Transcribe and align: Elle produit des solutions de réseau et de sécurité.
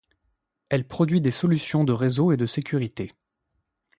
Elle 0.69 0.87
produit 0.87 1.21
des 1.21 1.29
solutions 1.29 1.83
de 1.83 1.93
réseau 1.93 2.31
et 2.31 2.35
de 2.35 2.47
sécurité. 2.47 3.13